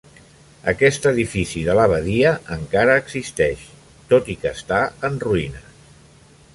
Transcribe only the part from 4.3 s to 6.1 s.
i que està en ruïnes.